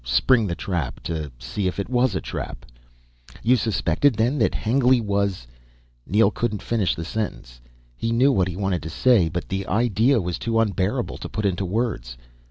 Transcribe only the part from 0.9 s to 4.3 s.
to see if it was a trap." "You suspected